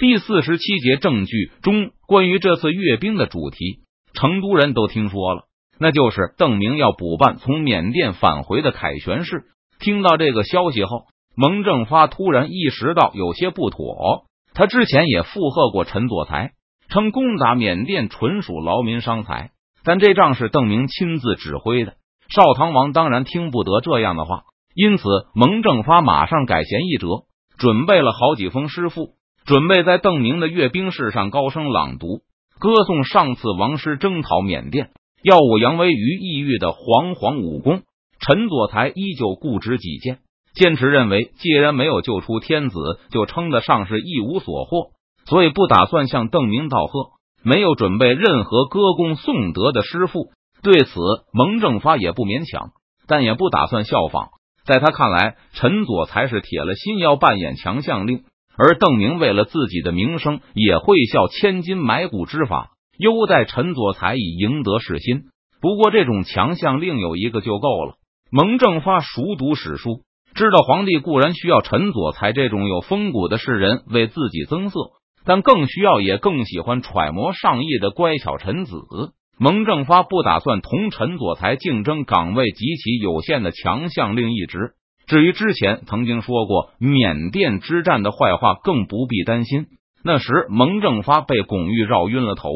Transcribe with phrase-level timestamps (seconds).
[0.00, 3.80] 第四十七节证据中关于这次阅兵的主题，
[4.14, 5.42] 成都人都听说了，
[5.78, 9.42] 那就是邓明要补办从缅甸返回的凯旋式。
[9.78, 11.02] 听到这个消息后，
[11.36, 14.24] 蒙正发突然意识到有些不妥。
[14.54, 16.52] 他之前也附和过陈佐才，
[16.88, 19.50] 称攻打缅甸纯属劳民伤财，
[19.84, 21.96] 但这仗是邓明亲自指挥的，
[22.34, 24.44] 少唐王当然听不得这样的话。
[24.74, 25.04] 因此，
[25.34, 27.26] 蒙正发马上改弦易辙，
[27.58, 29.10] 准备了好几封诗赋，
[29.44, 32.20] 准备在邓明的阅兵式上高声朗读，
[32.58, 34.90] 歌颂上次王师征讨缅甸、
[35.22, 37.82] 耀武扬威于异域的煌煌武功。
[38.20, 40.18] 陈佐才依旧固执己见。
[40.52, 42.76] 坚持认为，既然没有救出天子，
[43.10, 44.90] 就称得上是一无所获，
[45.24, 50.32] 所以不打算向邓明道贺，没有准备任何歌功颂德的诗赋。
[50.62, 51.00] 对此，
[51.32, 52.72] 蒙正发也不勉强，
[53.06, 54.28] 但也不打算效仿。
[54.66, 58.24] 在他看来，陈佐才是铁了心要扮演强项令，
[58.62, 65.22] 而邓明为了自己的名声，也会效千金买骨之法，优待陈佐才以赢得士心。
[65.62, 67.94] 不过，这种强项另有一个就够了。
[68.30, 70.02] 蒙正发熟读史书。
[70.34, 74.78] 知道皇帝固然需要陈佐才这种有风骨的士人为自己增色，
[75.24, 78.74] 但更需要也更喜欢揣摩上意的乖巧臣子。
[79.38, 84.74] 蒙正发不打算同陈佐才竞争岗位极其有限的强项令一职。
[85.10, 89.66] 至于之前曾经说过缅甸之战的坏话，更不必担心。
[90.04, 92.48] 那时蒙正发被巩玉绕晕了头，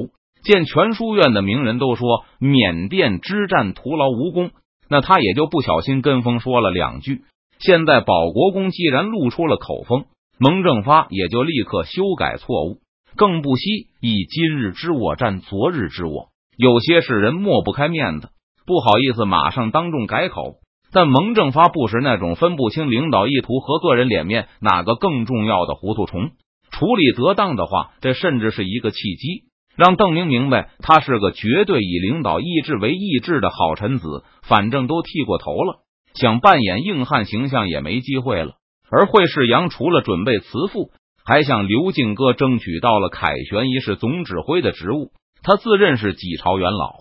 [0.44, 4.52] 见全书院的名人都说缅甸之战徒劳无功，
[4.88, 7.22] 那他也就不小心跟风说了两句。
[7.58, 10.04] 现在保国公既然露出了口风，
[10.38, 12.78] 蒙正发也就立刻修改错误，
[13.16, 16.28] 更不惜以今日之我战昨日之我。
[16.56, 18.28] 有些事人抹不开面子，
[18.64, 20.58] 不好意思马上当众改口。
[20.94, 26.30] 但蒙正发不是那种分不清领导意图和个人脸面哪个更重要的糊涂虫，
[26.70, 29.42] 处理得当的话，这甚至是一个契机，
[29.76, 34.22] 让邓明明白他是个绝对以领导意志为意志的好臣子。
[34.42, 35.80] 反正都剃过头了。
[36.14, 38.52] 想扮演硬汉形象也没机会了。
[38.88, 40.90] 而惠世阳除了准备辞赋，
[41.24, 45.10] 还向刘敬哥争取到了凯旋仪式总指挥的职务。
[45.42, 46.92] 他自认是几朝元老，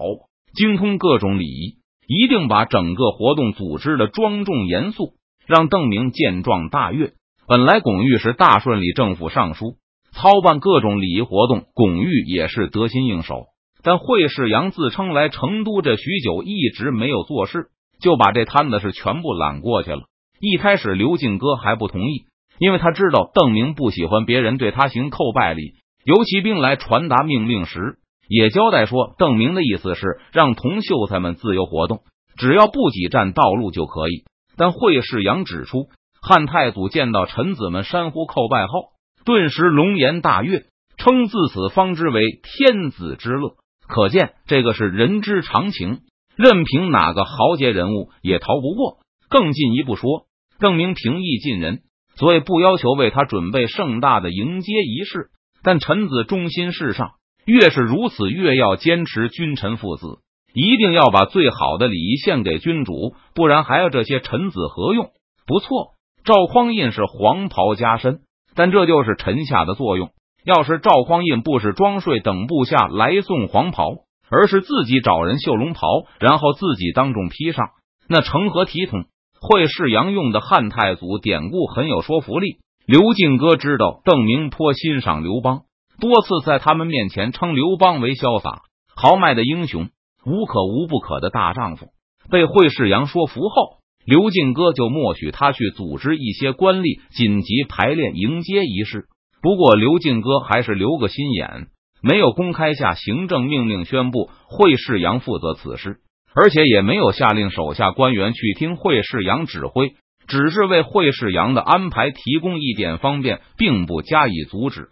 [0.55, 1.75] 精通各种礼仪，
[2.07, 5.13] 一定把整个活动组织的庄重严肃，
[5.47, 7.13] 让邓明见状大悦。
[7.47, 9.75] 本来巩玉是大顺里政府尚书，
[10.11, 13.45] 操办各种礼仪活动，巩玉也是得心应手。
[13.83, 17.67] 但惠世阳自称来成都这许久，一直没有做事。
[18.01, 20.01] 就把这摊子是全部揽过去了。
[20.41, 22.25] 一开始刘进哥还不同意，
[22.59, 25.75] 因为他知道邓明不喜欢别人对他行叩拜礼。
[26.03, 27.95] 游骑兵来传达命令时，
[28.28, 32.01] 也交代说，邓明的意思是让同秀才们自由活动，
[32.38, 34.23] 只要不挤占道路就可以。
[34.56, 35.89] 但惠世阳指出，
[36.22, 38.89] 汉太祖见到臣子们山呼叩拜后，
[39.25, 40.66] 顿时龙颜大悦，
[40.97, 43.56] 称自此方知为天子之乐。
[43.88, 46.00] 可见这个是人之常情。
[46.35, 48.97] 任凭哪个豪杰人物也逃不过。
[49.29, 50.25] 更进一步说，
[50.59, 51.81] 邓明平易近人，
[52.16, 55.29] 所以不要求为他准备盛大的迎接仪式。
[55.62, 57.12] 但臣子忠心事上，
[57.45, 60.19] 越是如此，越要坚持君臣父子，
[60.53, 65.11] 一定要把最好的礼仪献给君主，不然还要这些臣子何用？
[65.45, 68.19] 不错，赵匡胤是黄袍加身，
[68.55, 70.09] 但这就是臣下的作用。
[70.45, 74.03] 要是赵匡胤不是装睡等部下来送黄袍。
[74.29, 75.85] 而是自己找人绣龙袍，
[76.19, 77.67] 然后自己当众披上，
[78.09, 79.03] 那成何体统？
[79.39, 82.57] 会世阳用的汉太祖典故很有说服力。
[82.87, 85.63] 刘敬哥知道邓明颇欣赏刘邦，
[85.99, 88.61] 多次在他们面前称刘邦为潇洒
[88.95, 89.89] 豪迈的英雄，
[90.25, 91.87] 无可无不可的大丈夫。
[92.29, 99.05] 被惠世阳说服后，刘敬哥就默许他去组织一些官吏紧急排练迎接仪式。
[99.41, 101.67] 不过刘敬哥还是留个心眼。
[102.05, 105.99] 没有公开下行政命令宣布惠世阳负责此事，
[106.35, 109.93] 而且也没有下令手下官员去听惠世阳指挥，
[110.27, 114.89] 只是为惠世阳的安排提供一点方便，并不加以阻止。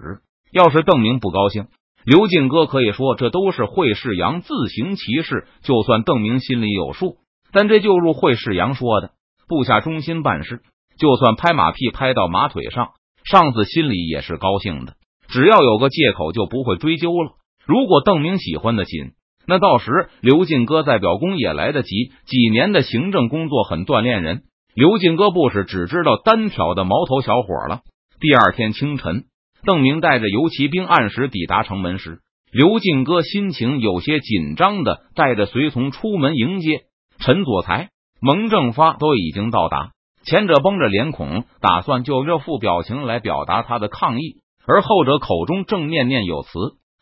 [0.51, 1.67] 要是邓明不高兴，
[2.03, 7.17] 刘进哥可以说这都是惠世阳自行其事，就算邓明心里有数。
[7.53, 9.11] 但这就如惠世阳说的，
[9.47, 10.61] 部下忠心办事，
[10.97, 12.91] 就算拍马屁拍到马腿上，
[13.23, 14.93] 上司心里也是高兴的。
[15.27, 17.31] 只要有个借口，就不会追究了。
[17.65, 19.11] 如果邓明喜欢的紧，
[19.47, 22.11] 那到时刘进哥在表功也来得及。
[22.25, 24.43] 几年的行政工作很锻炼人，
[24.73, 27.81] 刘进哥不是只知道单挑的毛头小伙了。
[28.19, 29.25] 第二天清晨，
[29.63, 32.19] 邓明带着游骑兵按时抵达城门时，
[32.51, 36.81] 刘进哥心情有些紧张的带着随从出门迎接。
[37.19, 39.91] 陈佐才、蒙正发都已经到达，
[40.23, 44.37] 前者绷着脸孔，打算就这副表情来表达他的抗议。
[44.65, 46.49] 而后者口中正念念有词，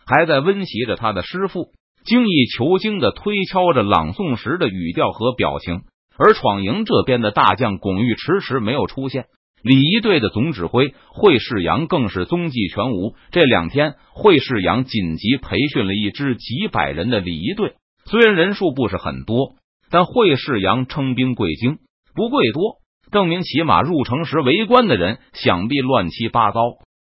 [0.06, 1.72] 还在温习着他的师傅，
[2.04, 5.82] 精益求精的推敲着朗诵时的语调和表情。
[6.18, 9.28] 而闯营这边的大将巩玉迟迟没有出现，
[9.62, 13.16] 礼仪队的总指挥惠世阳更是踪迹全无。
[13.32, 17.74] 这两天，惠世阳紧急培训了一支几百人的礼仪队，
[18.06, 19.56] 虽然人数不是很多，
[19.90, 21.80] 但惠世阳称兵贵精
[22.16, 22.78] 不贵多。
[23.12, 26.60] 证明骑马入城时，围观的人想必乱七八糟。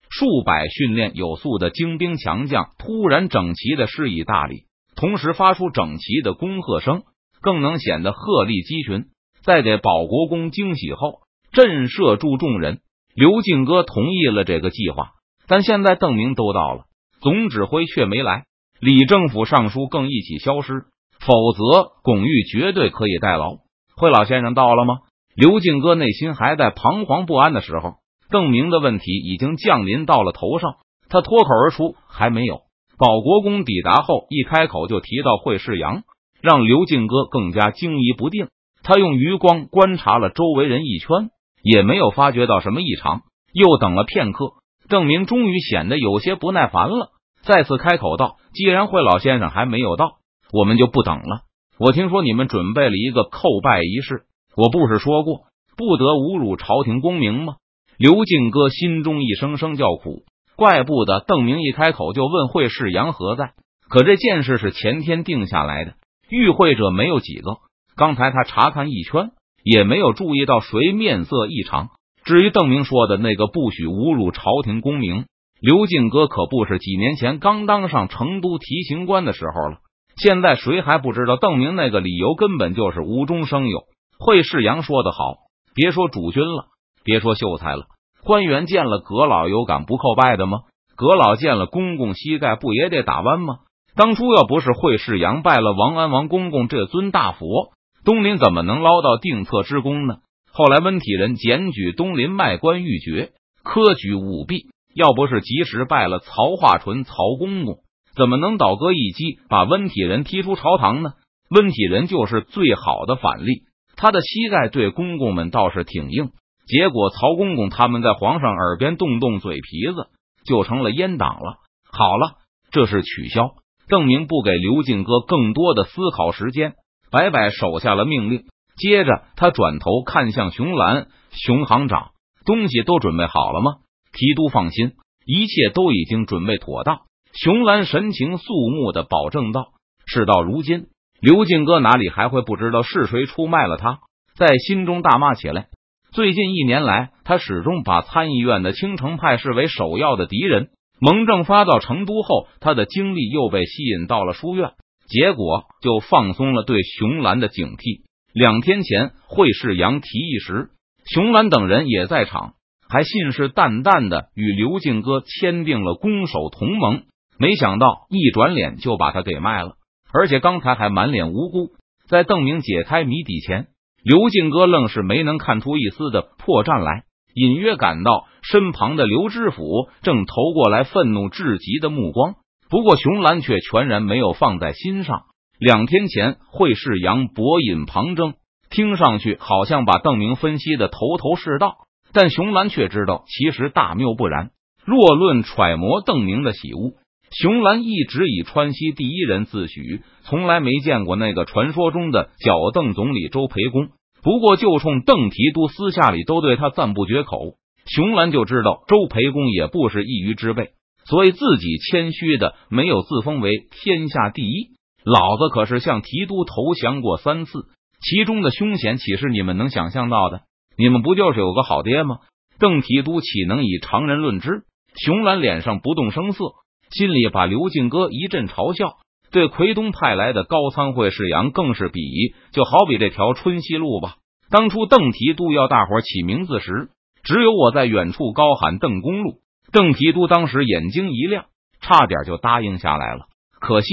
[0.10, 4.64] 数百训练有素的精兵强将突然整齐的施以大礼，
[4.96, 7.04] 同时发出整齐的恭贺声，
[7.42, 9.06] 更能显得鹤立鸡群。
[9.44, 11.20] 在给保国公惊喜后，
[11.52, 12.80] 震慑住众人。
[13.16, 15.12] 刘进哥同意了这个计划，
[15.48, 16.84] 但现在邓明都到了，
[17.22, 18.46] 总指挥却没来，
[18.80, 20.86] 李政府尚书更一起消失，
[21.20, 23.58] 否则巩玉绝对可以代劳。
[23.98, 25.00] 惠老先生到了吗？
[25.36, 27.96] 刘进哥内心还在彷徨不安的时候。
[28.30, 30.76] 邓明的问题已经降临到了头上，
[31.10, 32.62] 他脱口而出：“还没有。”
[33.00, 36.04] 保国公抵达后，一开口就提到惠世阳，
[36.40, 38.50] 让刘进哥更加惊疑不定。
[38.84, 43.22] 他用余光观察了周围人一圈，也没有发觉到什么异常。
[43.54, 44.54] 又等了片刻，
[44.88, 47.12] 邓明终于显得有些不耐烦了，
[47.44, 50.18] 再次开口道：“既然惠老先生还没有到，
[50.54, 51.42] 我们就不等了。
[51.80, 54.24] 我听说你们准备了一个叩拜仪式，
[54.56, 55.46] 我不是说过
[55.76, 57.56] 不得侮辱朝廷功名吗？”
[57.98, 60.24] 刘进哥心中一声声叫苦，
[60.56, 63.52] 怪不得邓明一开口就问惠世阳何在。
[63.90, 65.96] 可这件事是前天定下来的，
[66.30, 67.58] 与会者没有几个。
[67.98, 69.32] 刚才他查看一圈，
[69.64, 71.90] 也没有注意到谁面色异常。
[72.24, 75.26] 至于邓明说的那个不许侮辱朝廷功名，
[75.62, 79.78] 刘进哥可不是几年前刚当上成都提刑官的时候了。
[80.16, 83.84] 现在谁还不知道邓明那个理由根本就是无中生有。
[84.20, 85.36] 惠世阳说的好，
[85.74, 86.66] 别说主君了。
[87.04, 87.86] 别说秀才了，
[88.24, 90.60] 官员见了阁老有敢不叩拜的吗？
[90.96, 93.60] 阁老见了公公膝盖不也得打弯吗？
[93.96, 97.72] 当初要不是惠世阳拜了王安王公公这尊大佛，
[98.10, 100.16] 东林怎么能捞到定策之功呢？
[100.52, 104.66] 后来温体仁检举东林卖官鬻爵，科举舞弊，
[104.96, 107.84] 要不是及时拜了曹化淳曹公公，
[108.16, 111.12] 怎么能倒戈一击把温体仁踢出朝堂呢？
[111.52, 113.62] 温体仁就是最好的反例，
[113.96, 116.32] 他的膝盖对公公们倒是挺硬。
[116.66, 120.08] 结果，曹公公他们在皇上耳边动动嘴皮子，
[120.48, 121.58] 就成了阉党了。
[121.92, 122.38] 好了，
[122.72, 123.52] 这是取消。
[123.88, 126.74] 证明不给刘进哥更多的思考时间，
[127.12, 128.44] 摆摆手下了命令。
[128.78, 132.12] 接着，他转头看向熊兰，熊行长，
[132.46, 133.78] 东西都准备好了吗？
[134.14, 134.94] 提督放心，
[135.26, 137.02] 一切都已经准备妥当。
[137.34, 139.68] 熊兰神情肃穆的保证道
[140.08, 140.88] ：“事到如今，
[141.22, 144.00] 刘进哥哪里还会不知道是谁出卖了他？”
[144.36, 145.68] 在心中大骂起来。
[146.12, 150.70] 最近一年来，他始终把参议院的青城派视为首要的敌人。
[151.02, 154.72] 蒙正发到成都后，他的精力又被吸引到了书院，
[155.10, 158.04] 结果就放松了对熊兰的警惕。
[158.32, 160.70] 两天前，惠世阳提议时，
[161.06, 162.54] 熊兰等人也在场，
[162.88, 167.04] 还信誓旦旦的与刘进哥签订了攻守同盟。
[167.40, 169.74] 没想到一转脸就把他给卖了，
[170.14, 171.72] 而且刚才还满脸无辜。
[172.08, 173.68] 在邓明解开谜底前。
[174.02, 177.04] 刘进哥愣是没能看出一丝的破绽来，
[177.34, 182.36] 隐约感到身旁的刘知府正投过来愤怒至极的目光。
[182.70, 185.24] 不过熊兰却全然没有放在心上。
[185.60, 188.36] 两天前，惠世阳博引旁征，
[188.70, 191.78] 听上去好像把邓明分析的头头是道，
[192.14, 194.52] 但熊兰却知道其实大谬不然。
[194.86, 196.94] 若论揣摩邓明的喜恶。
[197.32, 203.90] 熊兰一直以川西第一人自诩，从来没见过那个传说中的脚邓总理周培公。
[204.24, 207.54] 不过，就冲邓提督私下里都对他赞不绝口，
[207.86, 210.72] 熊兰就知道周培公也不是一鱼之辈，
[211.10, 214.78] 所以自己谦虚的没有自封为天下第一。
[215.04, 217.52] 老子可是向提督投降过三次，
[218.00, 220.42] 其中的凶险岂是你们能想象到的？
[220.78, 222.18] 你们不就是有个好爹吗？
[222.60, 224.64] 邓提督岂能以常人论之？
[224.96, 226.46] 熊兰脸上不动声色。
[226.92, 228.98] 心里把刘进哥一阵嘲笑，
[229.32, 232.36] 对奎东派来的高仓会世阳更是鄙夷。
[232.52, 234.16] 就好比这条春熙路吧，
[234.50, 236.90] 当初邓提督要大伙起名字时，
[237.24, 239.36] 只有我在远处高喊“邓公路”，
[239.72, 241.46] 邓提督当时眼睛一亮，
[241.82, 243.26] 差点就答应下来了。
[243.60, 243.88] 可惜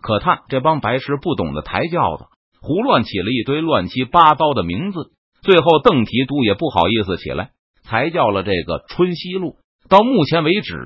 [0.00, 2.24] 可叹，这帮白痴不懂得抬轿子，
[2.60, 7.50] 胡乱起了一堆乱七八糟的名字，最后邓提督也不好意思起来，
[7.82, 9.56] 才叫了这个春熙路。
[9.88, 10.76] 到目前为止。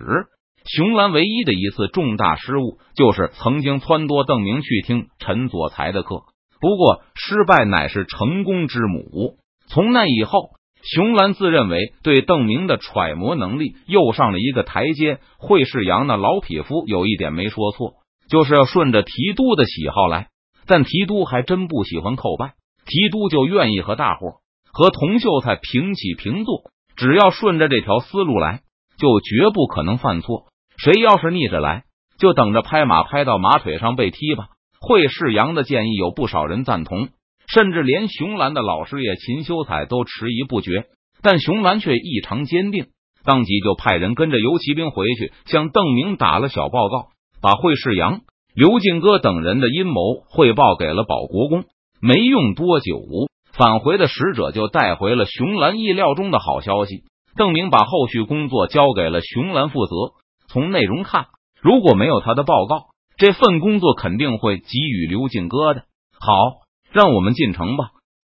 [0.64, 6.22] 熊兰唯一的一次重大失误，就是曾经撺掇邓明去听陈佐才的课。
[6.60, 9.38] 不过，失败乃是成功之母。
[9.66, 10.50] 从那以后，
[10.82, 15.20] 熊兰自认为对邓明的揣摩能力又上了一个台阶。
[15.38, 17.94] 惠世阳那老匹夫有一点没说错，
[18.28, 20.28] 就是要顺着提督的喜好来。
[20.66, 22.54] 但提督还真不喜欢叩拜，
[22.86, 24.40] 提督就愿意和大伙
[24.72, 26.70] 和童秀才平起平坐。
[26.96, 28.60] 只要顺着这条思路来，
[28.96, 30.46] 就绝不可能犯错。
[30.76, 31.84] 谁要是逆着来，
[32.18, 34.48] 就等着拍马拍到马腿上被踢吧。
[34.80, 37.08] 惠世阳的建议有不少人赞同。
[37.52, 40.86] 甚至连熊兰的老师爷秦修才都迟疑不决，
[41.20, 42.86] 但熊兰却异常坚定，
[43.24, 47.08] 当即就派人跟着游骑兵回去，向邓明打了小报告，
[47.42, 48.22] 把惠世阳、
[48.54, 51.64] 刘进哥等人的阴谋汇报给了保国公。
[52.00, 52.98] 没用多久，
[53.52, 57.04] 返回的使者就带回了熊兰意料中的好消息。
[57.36, 59.92] 邓明把后续工作交给了熊兰负责。
[60.48, 61.26] 从内容看，
[61.60, 62.86] 如果没有他的报告，
[63.18, 65.82] 这份工作肯定会给予刘进哥的。
[66.18, 66.62] 好。
[66.92, 68.01] 让我们进城吧。